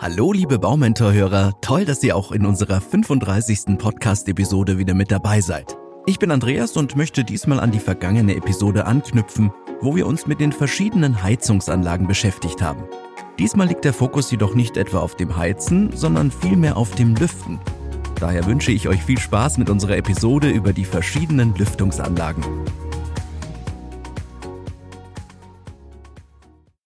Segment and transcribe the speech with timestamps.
[0.00, 3.78] Hallo liebe Baumentor-Hörer, toll, dass ihr auch in unserer 35.
[3.78, 5.76] Podcast-Episode wieder mit dabei seid.
[6.06, 9.50] Ich bin Andreas und möchte diesmal an die vergangene Episode anknüpfen,
[9.80, 12.84] wo wir uns mit den verschiedenen Heizungsanlagen beschäftigt haben.
[13.40, 17.58] Diesmal liegt der Fokus jedoch nicht etwa auf dem Heizen, sondern vielmehr auf dem Lüften.
[18.20, 22.44] Daher wünsche ich euch viel Spaß mit unserer Episode über die verschiedenen Lüftungsanlagen.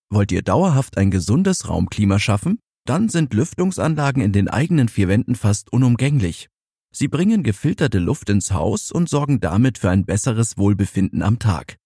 [0.08, 2.58] Wollt ihr dauerhaft ein gesundes Raumklima schaffen?
[2.84, 6.48] Dann sind Lüftungsanlagen in den eigenen vier Wänden fast unumgänglich.
[6.94, 11.76] Sie bringen gefilterte Luft ins Haus und sorgen damit für ein besseres Wohlbefinden am Tag.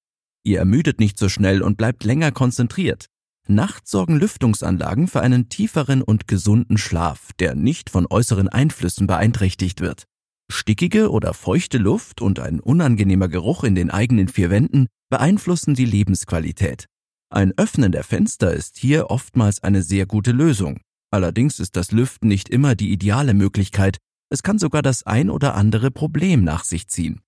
[0.42, 3.06] Ihr ermüdet nicht so schnell und bleibt länger konzentriert.
[3.48, 9.80] Nachts sorgen Lüftungsanlagen für einen tieferen und gesunden Schlaf, der nicht von äußeren Einflüssen beeinträchtigt
[9.80, 10.04] wird.
[10.50, 15.84] Stickige oder feuchte Luft und ein unangenehmer Geruch in den eigenen vier Wänden beeinflussen die
[15.84, 16.86] Lebensqualität.
[17.30, 20.80] Ein Öffnen der Fenster ist hier oftmals eine sehr gute Lösung.
[21.16, 23.96] Allerdings ist das Lüften nicht immer die ideale Möglichkeit,
[24.28, 27.22] es kann sogar das ein oder andere Problem nach sich ziehen.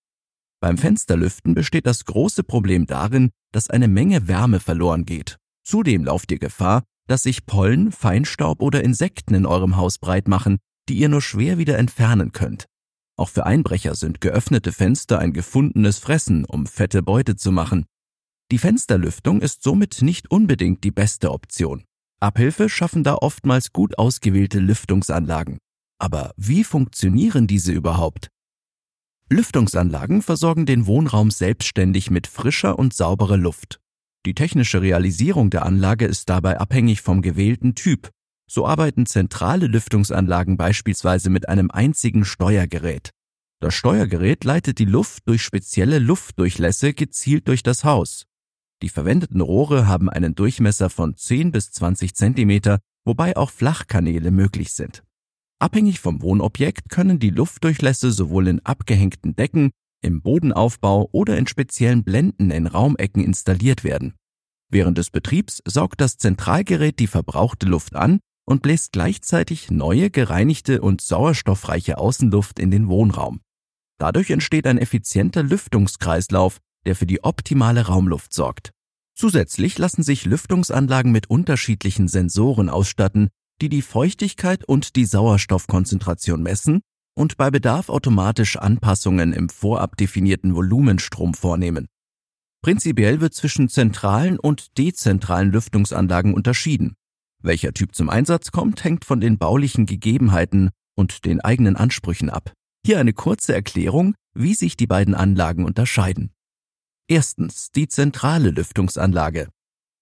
[0.61, 5.39] Beim Fensterlüften besteht das große Problem darin, dass eine Menge Wärme verloren geht.
[5.64, 10.58] Zudem lauft ihr Gefahr, dass sich Pollen, Feinstaub oder Insekten in eurem Haus breit machen,
[10.91, 12.67] die ihr nur schwer wieder entfernen könnt.
[13.17, 17.86] Auch für Einbrecher sind geöffnete Fenster ein gefundenes Fressen, um fette Beute zu machen.
[18.52, 21.84] Die Fensterlüftung ist somit nicht unbedingt die beste Option.
[22.20, 25.58] Abhilfe schaffen da oftmals gut ausgewählte Lüftungsanlagen.
[26.00, 28.28] Aber wie funktionieren diese überhaupt?
[29.30, 33.78] Lüftungsanlagen versorgen den Wohnraum selbstständig mit frischer und sauberer Luft.
[34.27, 38.11] Die technische Realisierung der Anlage ist dabei abhängig vom gewählten Typ.
[38.50, 43.11] So arbeiten zentrale Lüftungsanlagen beispielsweise mit einem einzigen Steuergerät.
[43.61, 48.24] Das Steuergerät leitet die Luft durch spezielle Luftdurchlässe gezielt durch das Haus.
[48.82, 54.72] Die verwendeten Rohre haben einen Durchmesser von 10 bis 20 Zentimeter, wobei auch Flachkanäle möglich
[54.72, 55.02] sind.
[55.60, 62.05] Abhängig vom Wohnobjekt können die Luftdurchlässe sowohl in abgehängten Decken, im Bodenaufbau oder in speziellen
[62.05, 64.14] Blenden in Raumecken installiert werden.
[64.70, 70.80] Während des Betriebs saugt das Zentralgerät die verbrauchte Luft an und bläst gleichzeitig neue, gereinigte
[70.80, 73.40] und sauerstoffreiche Außenluft in den Wohnraum.
[73.98, 78.72] Dadurch entsteht ein effizienter Lüftungskreislauf, der für die optimale Raumluft sorgt.
[79.14, 83.28] Zusätzlich lassen sich Lüftungsanlagen mit unterschiedlichen Sensoren ausstatten,
[83.61, 86.80] die die Feuchtigkeit und die Sauerstoffkonzentration messen
[87.17, 91.88] und bei Bedarf automatisch Anpassungen im vorab definierten Volumenstrom vornehmen.
[92.62, 96.94] Prinzipiell wird zwischen zentralen und dezentralen Lüftungsanlagen unterschieden.
[97.42, 102.52] Welcher Typ zum Einsatz kommt, hängt von den baulichen Gegebenheiten und den eigenen Ansprüchen ab.
[102.84, 106.30] Hier eine kurze Erklärung, wie sich die beiden Anlagen unterscheiden.
[107.11, 109.48] Erstens die zentrale Lüftungsanlage.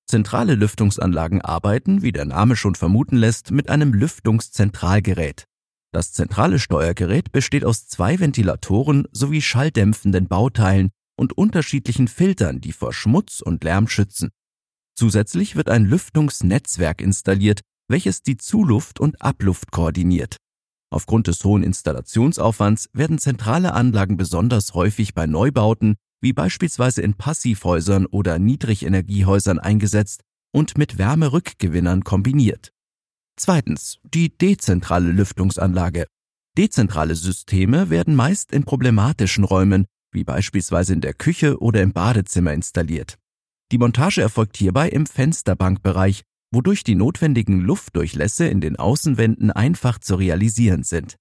[0.09, 5.45] Zentrale Lüftungsanlagen arbeiten, wie der Name schon vermuten lässt, mit einem Lüftungszentralgerät.
[5.93, 12.93] Das zentrale Steuergerät besteht aus zwei Ventilatoren sowie schalldämpfenden Bauteilen und unterschiedlichen Filtern, die vor
[12.93, 14.31] Schmutz und Lärm schützen.
[14.97, 20.39] Zusätzlich wird ein Lüftungsnetzwerk installiert, welches die Zuluft und Abluft koordiniert.
[20.91, 28.06] Aufgrund des hohen Installationsaufwands werden zentrale Anlagen besonders häufig bei Neubauten wie beispielsweise in Passivhäusern
[28.06, 30.22] oder Niedrigenergiehäusern eingesetzt
[30.53, 32.72] und mit Wärmerückgewinnern kombiniert.
[33.38, 36.06] Zweitens, die dezentrale Lüftungsanlage.
[36.56, 42.54] Dezentrale Systeme werden meist in problematischen Räumen, wie beispielsweise in der Küche oder im Badezimmer
[42.54, 43.19] installiert.
[43.72, 46.22] Die Montage erfolgt hierbei im Fensterbankbereich,
[46.53, 51.16] wodurch die notwendigen Luftdurchlässe in den Außenwänden einfach zu realisieren sind.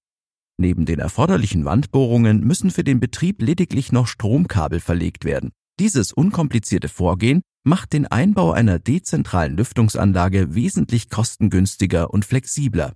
[0.58, 5.50] Neben den erforderlichen Wandbohrungen müssen für den Betrieb lediglich noch Stromkabel verlegt werden.
[5.78, 12.94] Dieses unkomplizierte Vorgehen macht den Einbau einer dezentralen Lüftungsanlage wesentlich kostengünstiger und flexibler.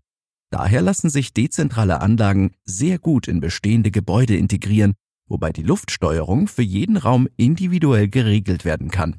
[0.51, 4.95] Daher lassen sich dezentrale Anlagen sehr gut in bestehende Gebäude integrieren,
[5.29, 9.17] wobei die Luftsteuerung für jeden Raum individuell geregelt werden kann.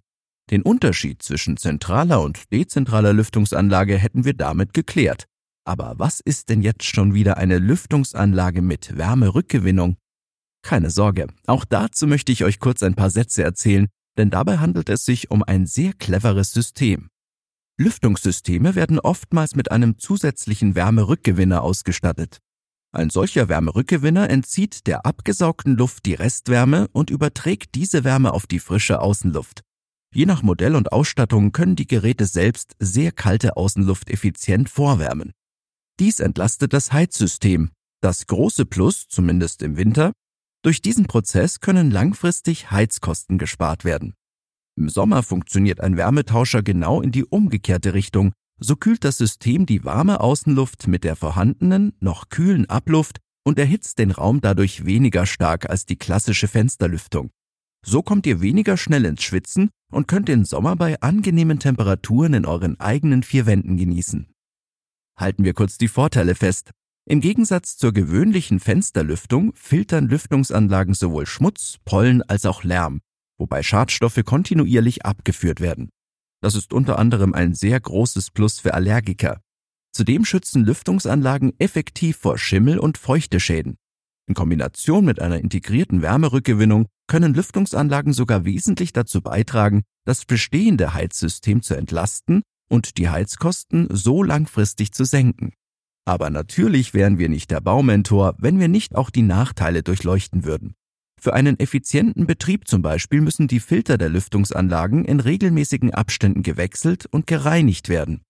[0.50, 5.28] Den Unterschied zwischen zentraler und dezentraler Lüftungsanlage hätten wir damit geklärt.
[5.66, 9.98] Aber was ist denn jetzt schon wieder eine Lüftungsanlage mit Wärmerückgewinnung?
[10.64, 13.88] Keine Sorge, auch dazu möchte ich euch kurz ein paar Sätze erzählen,
[14.18, 17.10] denn dabei handelt es sich um ein sehr cleveres System.
[17.78, 22.40] Lüftungssysteme werden oftmals mit einem zusätzlichen Wärmerückgewinner ausgestattet.
[22.94, 28.60] Ein solcher Wärmerückgewinner entzieht der abgesaugten Luft die Restwärme und überträgt diese Wärme auf die
[28.60, 29.62] frische Außenluft.
[30.14, 35.32] Je nach Modell und Ausstattung können die Geräte selbst sehr kalte Außenluft effizient vorwärmen.
[36.02, 37.70] Dies entlastet das Heizsystem.
[38.02, 40.14] Das große Plus, zumindest im Winter,
[40.64, 44.16] durch diesen Prozess können langfristig Heizkosten gespart werden.
[44.76, 49.86] Im Sommer funktioniert ein Wärmetauscher genau in die umgekehrte Richtung, so kühlt das System die
[49.86, 55.70] warme Außenluft mit der vorhandenen, noch kühlen Abluft und erhitzt den Raum dadurch weniger stark
[55.70, 57.30] als die klassische Fensterlüftung.
[57.86, 62.48] So kommt ihr weniger schnell ins Schwitzen und könnt den Sommer bei angenehmen Temperaturen in
[62.48, 64.31] euren eigenen vier Wänden genießen.
[65.22, 66.72] Halten wir kurz die Vorteile fest.
[67.06, 73.02] Im Gegensatz zur gewöhnlichen Fensterlüftung filtern Lüftungsanlagen sowohl Schmutz, Pollen als auch Lärm,
[73.38, 75.90] wobei Schadstoffe kontinuierlich abgeführt werden.
[76.42, 79.42] Das ist unter anderem ein sehr großes Plus für Allergiker.
[79.94, 83.78] Zudem schützen Lüftungsanlagen effektiv vor Schimmel und Feuchteschäden.
[84.28, 91.62] In Kombination mit einer integrierten Wärmerückgewinnung können Lüftungsanlagen sogar wesentlich dazu beitragen, das bestehende Heizsystem
[91.62, 92.42] zu entlasten
[92.72, 95.54] und die Heizkosten so langfristig zu senken.
[96.06, 100.74] Aber natürlich wären wir nicht der Baumentor, wenn wir nicht auch die Nachteile durchleuchten würden.
[101.20, 107.06] Für einen effizienten Betrieb zum Beispiel müssen die Filter der Lüftungsanlagen in regelmäßigen Abständen gewechselt
[107.06, 108.22] und gereinigt werden.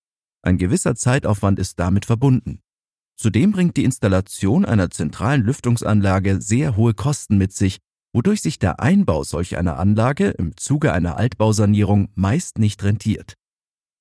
[0.42, 2.60] Ein gewisser Zeitaufwand ist damit verbunden.
[3.16, 7.78] Zudem bringt die Installation einer zentralen Lüftungsanlage sehr hohe Kosten mit sich,
[8.12, 13.36] wodurch sich der Einbau solch einer Anlage im Zuge einer Altbausanierung meist nicht rentiert.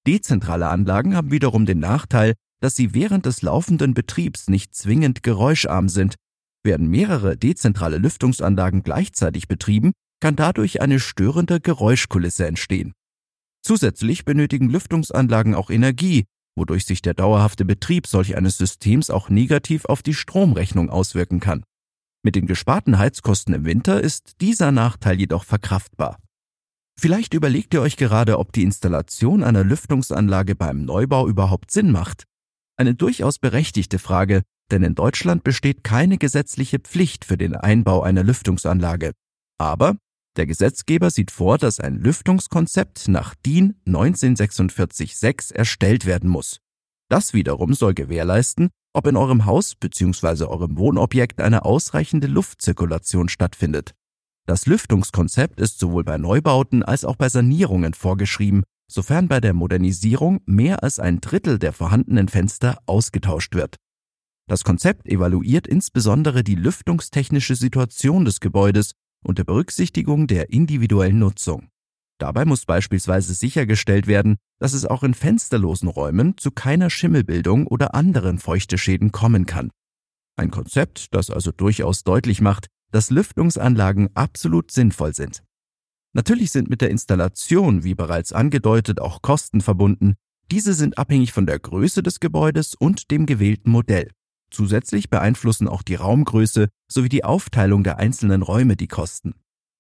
[0.06, 5.88] Dezentrale Anlagen haben wiederum den Nachteil, dass sie während des laufenden Betriebs nicht zwingend geräuscharm
[5.88, 6.17] sind.
[6.62, 12.93] Werden mehrere dezentrale Lüftungsanlagen gleichzeitig betrieben, kann dadurch eine störende Geräuschkulisse entstehen.
[13.62, 16.25] Zusätzlich benötigen Lüftungsanlagen auch Energie,
[16.56, 21.62] wodurch sich der dauerhafte Betrieb solch eines Systems auch negativ auf die Stromrechnung auswirken kann.
[22.23, 26.19] Mit den gesparten Heizkosten im Winter ist dieser Nachteil jedoch verkraftbar.
[27.00, 32.25] Vielleicht überlegt ihr euch gerade, ob die Installation einer Lüftungsanlage beim Neubau überhaupt Sinn macht.
[32.76, 38.23] Eine durchaus berechtigte Frage, denn in Deutschland besteht keine gesetzliche Pflicht für den Einbau einer
[38.23, 39.12] Lüftungsanlage.
[39.56, 39.97] Aber
[40.37, 46.58] der Gesetzgeber sieht vor, dass ein Lüftungskonzept nach DIN 1946-6 erstellt werden muss.
[47.08, 50.44] Das wiederum soll gewährleisten, ob in eurem Haus bzw.
[50.44, 53.94] eurem Wohnobjekt eine ausreichende Luftzirkulation stattfindet.
[54.50, 60.41] Das Lüftungskonzept ist sowohl bei Neubauten als auch bei Sanierungen vorgeschrieben sofern bei der Modernisierung
[60.44, 63.76] mehr als ein Drittel der vorhandenen Fenster ausgetauscht wird.
[64.49, 68.91] Das Konzept evaluiert insbesondere die lüftungstechnische Situation des Gebäudes
[69.25, 71.69] unter Berücksichtigung der individuellen Nutzung.
[72.19, 77.94] Dabei muss beispielsweise sichergestellt werden, dass es auch in fensterlosen Räumen zu keiner Schimmelbildung oder
[77.94, 79.70] anderen Feuchteschäden kommen kann.
[80.35, 85.42] Ein Konzept, das also durchaus deutlich macht, dass Lüftungsanlagen absolut sinnvoll sind.
[86.12, 90.14] Natürlich sind mit der Installation, wie bereits angedeutet, auch Kosten verbunden.
[90.50, 94.10] Diese sind abhängig von der Größe des Gebäudes und dem gewählten Modell.
[94.50, 99.34] Zusätzlich beeinflussen auch die Raumgröße sowie die Aufteilung der einzelnen Räume die Kosten.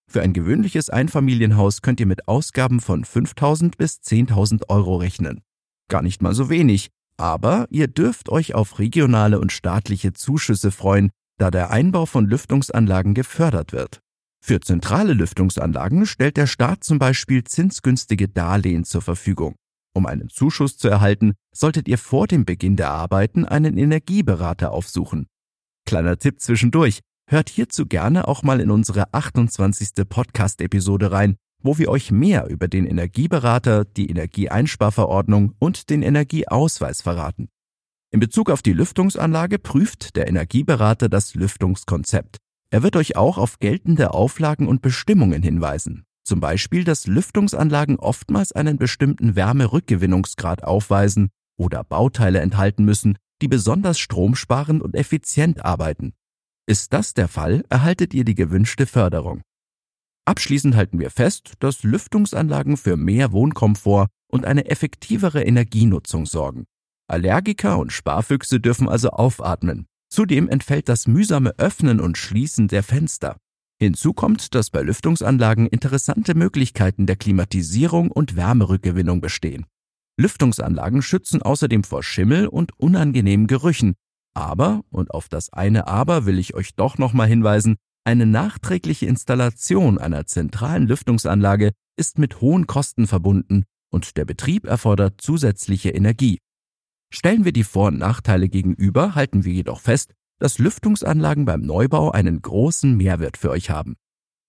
[0.06, 5.40] Für ein gewöhnliches Einfamilienhaus könnt ihr mit Ausgaben von 5000 bis 10.000 Euro rechnen.
[5.88, 11.10] Gar nicht mal so wenig, aber ihr dürft euch auf regionale und staatliche Zuschüsse freuen,
[11.40, 14.00] da der Einbau von Lüftungsanlagen gefördert wird.
[14.44, 19.54] Für zentrale Lüftungsanlagen stellt der Staat zum Beispiel zinsgünstige Darlehen zur Verfügung.
[19.94, 25.26] Um einen Zuschuss zu erhalten, solltet ihr vor dem Beginn der Arbeiten einen Energieberater aufsuchen.
[25.86, 30.06] Kleiner Tipp zwischendurch, hört hierzu gerne auch mal in unsere 28.
[30.08, 37.48] Podcast-Episode rein, wo wir euch mehr über den Energieberater, die Energieeinsparverordnung und den Energieausweis verraten.
[38.12, 42.38] In Bezug auf die Lüftungsanlage prüft der Energieberater das Lüftungskonzept.
[42.70, 46.04] Er wird euch auch auf geltende Auflagen und Bestimmungen hinweisen.
[46.24, 53.98] Zum Beispiel, dass Lüftungsanlagen oftmals einen bestimmten Wärmerückgewinnungsgrad aufweisen oder Bauteile enthalten müssen, die besonders
[53.98, 56.12] stromsparend und effizient arbeiten.
[56.66, 59.42] Ist das der Fall, erhaltet ihr die gewünschte Förderung.
[60.24, 66.66] Abschließend halten wir fest, dass Lüftungsanlagen für mehr Wohnkomfort und eine effektivere Energienutzung sorgen.
[67.10, 69.86] Allergiker und Sparfüchse dürfen also aufatmen.
[70.08, 73.36] Zudem entfällt das mühsame Öffnen und Schließen der Fenster.
[73.78, 79.66] Hinzu kommt, dass bei Lüftungsanlagen interessante Möglichkeiten der Klimatisierung und Wärmerückgewinnung bestehen.
[80.18, 83.94] Lüftungsanlagen schützen außerdem vor Schimmel und unangenehmen Gerüchen.
[84.34, 89.98] Aber, und auf das eine Aber will ich euch doch nochmal hinweisen, eine nachträgliche Installation
[89.98, 96.38] einer zentralen Lüftungsanlage ist mit hohen Kosten verbunden und der Betrieb erfordert zusätzliche Energie.
[97.12, 102.10] Stellen wir die Vor- und Nachteile gegenüber, halten wir jedoch fest, dass Lüftungsanlagen beim Neubau
[102.10, 103.96] einen großen Mehrwert für euch haben.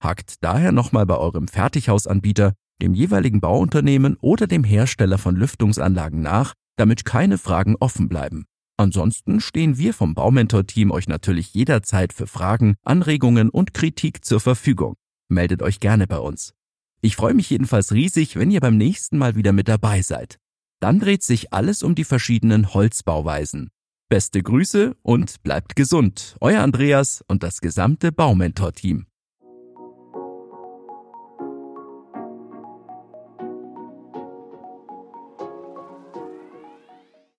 [0.01, 6.53] Hakt daher nochmal bei eurem Fertighausanbieter, dem jeweiligen Bauunternehmen oder dem Hersteller von Lüftungsanlagen nach,
[6.77, 8.46] damit keine Fragen offen bleiben.
[8.77, 14.96] Ansonsten stehen wir vom Baumentor-Team euch natürlich jederzeit für Fragen, Anregungen und Kritik zur Verfügung.
[15.30, 16.53] Meldet euch gerne bei uns.
[17.01, 20.41] Ich freue mich jedenfalls riesig, wenn ihr beim nächsten Mal wieder mit dabei seid.
[20.82, 23.70] Dann dreht sich alles um die verschiedenen Holzbauweisen.
[24.10, 26.36] Beste Grüße und bleibt gesund.
[26.42, 29.06] Euer Andreas und das gesamte Baumentor-Team.